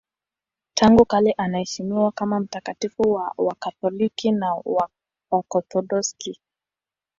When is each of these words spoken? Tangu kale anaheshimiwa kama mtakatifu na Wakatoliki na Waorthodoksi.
Tangu 0.73 1.05
kale 1.05 1.31
anaheshimiwa 1.37 2.11
kama 2.11 2.39
mtakatifu 2.39 3.17
na 3.17 3.31
Wakatoliki 3.37 4.31
na 4.31 4.55
Waorthodoksi. 5.31 6.39